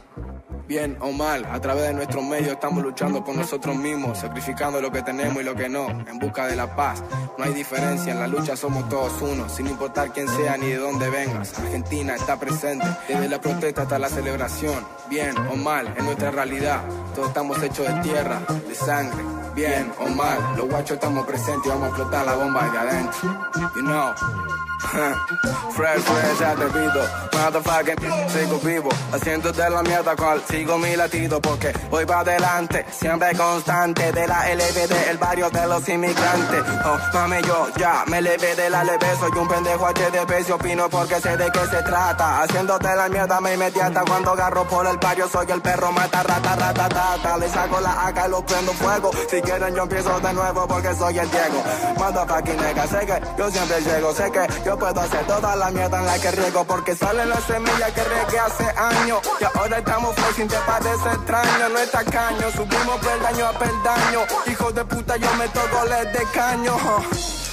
Bien 0.73 0.97
o 1.01 1.11
mal, 1.11 1.45
a 1.45 1.61
través 1.61 1.83
de 1.83 1.93
nuestros 1.93 2.23
medios 2.23 2.53
estamos 2.53 2.83
luchando 2.83 3.23
por 3.23 3.35
nosotros 3.35 3.75
mismos, 3.75 4.17
sacrificando 4.17 4.81
lo 4.81 4.91
que 4.91 5.03
tenemos 5.03 5.39
y 5.39 5.45
lo 5.45 5.53
que 5.53 5.69
no, 5.69 5.87
en 5.87 6.17
busca 6.17 6.47
de 6.47 6.55
la 6.55 6.75
paz. 6.75 7.03
No 7.37 7.43
hay 7.43 7.53
diferencia, 7.53 8.11
en 8.11 8.19
la 8.19 8.25
lucha 8.25 8.55
somos 8.55 8.89
todos 8.89 9.21
uno, 9.21 9.47
sin 9.49 9.67
importar 9.67 10.11
quién 10.11 10.27
sea 10.27 10.57
ni 10.57 10.69
de 10.69 10.77
dónde 10.77 11.11
vengas. 11.11 11.59
Argentina 11.59 12.15
está 12.15 12.39
presente, 12.39 12.87
desde 13.07 13.29
la 13.29 13.39
protesta 13.39 13.83
hasta 13.83 13.99
la 13.99 14.09
celebración. 14.09 14.83
Bien 15.11 15.37
o 15.51 15.55
mal, 15.55 15.93
en 15.95 16.05
nuestra 16.05 16.31
realidad, 16.31 16.81
todos 17.13 17.27
estamos 17.27 17.61
hechos 17.61 17.87
de 17.87 18.01
tierra, 18.01 18.41
de 18.67 18.73
sangre, 18.73 19.23
bien 19.53 19.91
o 19.99 20.09
mal, 20.09 20.39
los 20.57 20.67
guachos 20.67 20.95
estamos 20.95 21.23
presentes 21.27 21.67
y 21.67 21.69
vamos 21.69 21.83
a 21.83 21.87
explotar 21.89 22.25
la 22.25 22.33
bomba 22.33 22.67
de 22.71 22.77
adentro. 22.79 23.51
You 23.75 23.83
know. 23.83 24.62
fresh, 25.73 26.01
fresh, 26.01 26.41
atrevido, 26.41 27.01
motherfucking 27.33 28.29
sigo 28.29 28.59
vivo, 28.59 28.89
haciendo 29.11 29.51
de 29.51 29.69
la 29.69 29.81
mierda 29.81 30.15
cual 30.15 30.41
sigo 30.47 30.77
mi 30.77 30.95
latido 30.95 31.41
porque 31.41 31.73
voy 31.89 32.05
para 32.05 32.19
adelante, 32.21 32.85
siempre 32.91 33.35
constante 33.35 34.11
de 34.11 34.27
la 34.27 34.53
LBD, 34.53 35.09
el 35.09 35.17
barrio 35.17 35.49
de 35.49 35.67
los 35.67 35.87
inmigrantes. 35.89 36.63
Oh, 36.85 36.97
mami, 37.13 37.37
yo 37.41 37.67
ya 37.77 38.03
me 38.07 38.21
levé 38.21 38.55
de 38.55 38.69
la 38.69 38.83
leve, 38.83 39.07
soy 39.19 39.31
un 39.37 39.47
pendejo 39.47 39.87
HDP, 39.87 40.45
si 40.45 40.51
opino 40.51 40.89
porque 40.89 41.19
sé 41.19 41.37
de 41.37 41.49
qué 41.51 41.65
se 41.65 41.81
trata. 41.83 42.43
Haciendo 42.43 42.77
de 42.77 42.95
la 42.95 43.09
mierda 43.09 43.41
me 43.41 43.53
inmediata 43.55 44.03
cuando 44.05 44.31
agarro 44.31 44.63
por 44.65 44.85
el 44.85 44.97
barrio, 44.97 45.27
soy 45.27 45.47
el 45.49 45.61
perro 45.61 45.91
mata 45.91 46.21
rata 46.23 46.55
rata 46.55 46.89
rata. 46.89 47.37
Le 47.37 47.49
saco 47.49 47.79
la 47.79 48.07
AK 48.07 48.27
y 48.27 48.29
lo 48.29 48.45
prendo 48.45 48.73
fuego. 48.73 49.11
Si 49.29 49.41
quieren 49.41 49.75
yo 49.75 49.83
empiezo 49.83 50.19
de 50.19 50.33
nuevo 50.33 50.67
porque 50.67 50.93
soy 50.95 51.17
el 51.17 51.29
Diego. 51.31 51.63
Motherfucking 51.97 52.57
nigga, 52.57 52.87
sé 52.87 53.05
que 53.05 53.21
yo 53.37 53.49
siempre 53.49 53.81
llego, 53.81 54.13
sé 54.13 54.31
que 54.31 54.47
yo 54.63 54.77
puedo 54.83 54.99
hacer 54.99 55.25
toda 55.25 55.55
la 55.55 55.71
mierda 55.71 55.97
en 55.97 56.05
la 56.05 56.19
que 56.19 56.29
riego 56.31 56.65
porque 56.65 56.93
sale 56.93 57.25
la 57.25 57.39
semilla 57.39 57.93
que 57.93 58.03
regué 58.03 58.37
hace 58.37 58.65
años. 58.77 59.21
Y 59.39 59.57
ahora 59.57 59.77
estamos 59.77 60.13
flexing, 60.13 60.49
te 60.49 60.57
parece 60.57 61.07
extraño, 61.07 61.69
no 61.69 61.79
está 61.79 62.03
caño. 62.03 62.51
Subimos 62.51 62.99
peldaño 62.99 63.47
a 63.47 63.53
peldaño. 63.53 64.19
Hijo 64.45 64.71
de 64.73 64.83
puta, 64.83 65.15
yo 65.15 65.33
meto 65.35 65.61
goles 65.71 66.11
de 66.11 66.25
caño. 66.33 66.75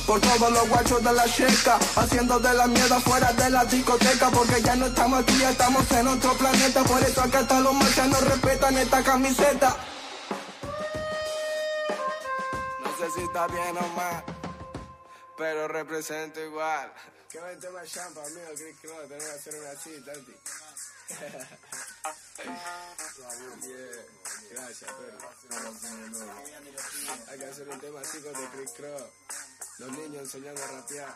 Por 0.09 0.21
todos 0.21 0.51
los 0.51 0.69
guachos 0.69 1.05
de 1.05 1.13
la 1.13 1.25
checa, 1.27 1.79
haciendo 1.95 2.41
de 2.41 2.53
la 2.53 2.67
mierda 2.67 2.99
fuera 2.99 3.33
de 3.33 3.49
la 3.49 3.65
discoteca, 3.65 4.29
porque 4.31 4.61
ya 4.61 4.75
no 4.75 4.87
estamos 4.87 5.23
aquí, 5.23 5.41
estamos 5.41 5.89
en 5.93 6.09
otro 6.09 6.33
planeta, 6.35 6.83
por 6.83 7.01
eso 7.01 7.23
acá 7.23 7.39
hasta 7.39 7.61
los 7.61 7.75
marcianos 7.75 8.21
respetan 8.25 8.77
esta 8.77 9.05
camiseta. 9.05 9.77
No 12.83 12.91
sé 12.99 13.09
si 13.15 13.21
está 13.23 13.47
bien 13.47 13.77
o 13.79 13.89
mal, 13.95 14.25
pero 15.37 15.69
represento 15.69 16.41
igual. 16.41 16.91
Que 17.31 17.39
va 17.39 17.53
el 17.53 17.59
tema 17.61 17.83
champa, 17.85 18.21
amigo, 18.25 18.49
Chris 18.57 18.77
Cross, 18.83 19.09
tenés 19.09 19.25
que 19.25 19.31
hacer 19.31 19.55
una 19.61 19.71
así, 19.71 19.91
Tati. 20.05 20.33
Yeah, 23.61 24.05
Gracias, 24.53 24.91
perro. 24.93 25.19
Hay 27.29 27.39
que 27.39 27.45
hacer 27.45 27.69
un 27.69 27.81
tema 27.81 28.01
así 28.01 28.19
con 28.19 28.35
el 28.43 28.49
Chris 28.51 28.73
Cross. 28.73 29.05
Los 29.79 29.93
niños 29.93 30.23
enseñando 30.23 30.61
a 30.63 30.67
rapear. 30.67 31.15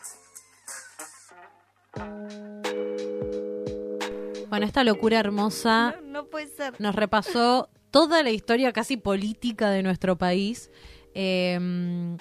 Bueno, 4.49 4.65
esta 4.65 4.83
locura 4.83 5.19
hermosa 5.19 5.95
No 6.03 6.27
puede 6.27 6.47
ser. 6.47 6.79
nos 6.79 6.95
repasó 6.95 7.69
toda 7.91 8.23
la 8.23 8.29
historia 8.31 8.71
casi 8.71 8.95
política 8.95 9.69
de 9.69 9.83
nuestro 9.83 10.17
país. 10.17 10.69
Eh, 11.13 12.17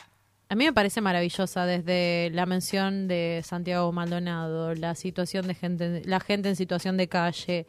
a 0.48 0.54
mí 0.54 0.64
me 0.64 0.72
parece 0.72 1.00
maravillosa 1.00 1.66
desde 1.66 2.30
la 2.32 2.46
mención 2.46 3.08
de 3.08 3.42
Santiago 3.44 3.90
Maldonado, 3.92 4.74
la 4.74 4.94
situación 4.94 5.46
de 5.46 5.54
gente, 5.54 6.02
la 6.04 6.20
gente 6.20 6.48
en 6.50 6.56
situación 6.56 6.96
de 6.96 7.08
calle, 7.08 7.66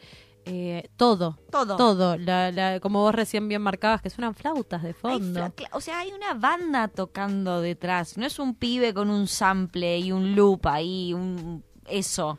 eh, 0.47 0.89
todo, 0.95 1.39
Todo. 1.49 1.75
todo, 1.77 2.17
la, 2.17 2.51
la- 2.51 2.79
como 2.79 3.01
vos 3.01 3.15
recién 3.15 3.47
bien 3.47 3.61
marcabas 3.63 4.01
que 4.01 4.09
suenan 4.11 4.35
flautas 4.35 4.83
de 4.83 4.93
fondo. 4.93 5.51
o 5.71 5.81
sea, 5.81 5.99
hay 5.99 6.11
una 6.11 6.33
banda 6.35 6.87
tocando 6.87 7.61
detrás. 7.61 8.17
No 8.17 8.25
es 8.27 8.37
un 8.37 8.53
pibe 8.53 8.93
con 8.93 9.09
un 9.09 9.27
sample 9.27 9.97
y 9.97 10.11
un 10.11 10.35
loop 10.35 10.67
ahí, 10.67 11.13
un 11.13 11.63
eso. 11.87 12.37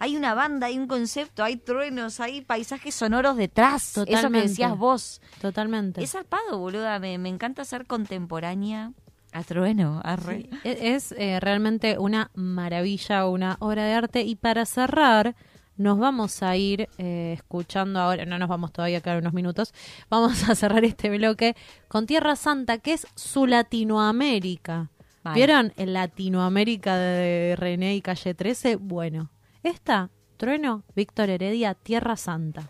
Hay 0.00 0.16
una 0.16 0.34
banda, 0.34 0.68
hay 0.68 0.78
un 0.78 0.86
concepto, 0.86 1.42
hay 1.42 1.56
truenos, 1.56 2.20
hay 2.20 2.42
paisajes 2.42 2.94
sonoros 2.94 3.36
detrás. 3.36 3.90
Eso 3.90 4.04
que 4.04 4.12
Totalmente. 4.14 4.48
decías 4.50 4.78
vos. 4.78 5.20
Totalmente. 5.40 6.00
Es 6.04 6.12
zarpado, 6.12 6.58
boluda. 6.60 7.00
Me, 7.00 7.18
me 7.18 7.28
encanta 7.28 7.64
ser 7.64 7.84
contemporánea 7.86 8.92
a 9.32 9.42
trueno. 9.44 10.00
arre. 10.04 10.48
E- 10.64 10.94
Es 10.94 11.12
eh, 11.12 11.38
realmente 11.40 11.98
una 11.98 12.30
maravilla, 12.34 13.26
una 13.26 13.56
obra 13.60 13.84
de 13.84 13.92
arte. 13.94 14.22
Y 14.22 14.36
para 14.36 14.64
cerrar, 14.66 15.34
nos 15.76 15.98
vamos 15.98 16.42
a 16.42 16.56
ir 16.56 16.88
eh, 16.98 17.34
escuchando 17.36 18.00
ahora, 18.00 18.24
no 18.26 18.38
nos 18.38 18.48
vamos 18.48 18.72
todavía 18.72 18.98
a 18.98 19.00
quedar 19.00 19.18
unos 19.18 19.32
minutos, 19.34 19.72
vamos 20.10 20.48
a 20.48 20.54
cerrar 20.56 20.84
este 20.84 21.08
bloque 21.10 21.54
con 21.88 22.06
Tierra 22.06 22.34
Santa, 22.36 22.78
que 22.78 22.94
es 22.94 23.06
su 23.14 23.46
Latinoamérica. 23.46 24.88
¿Vieron 25.34 25.72
el 25.76 25.92
Latinoamérica 25.92 26.96
de 26.96 27.54
René 27.56 27.94
y 27.96 28.00
Calle 28.00 28.32
13? 28.34 28.76
Bueno, 28.76 29.30
esta, 29.62 30.08
Trueno, 30.38 30.84
Víctor 30.96 31.28
Heredia, 31.28 31.74
Tierra 31.74 32.16
Santa. 32.16 32.66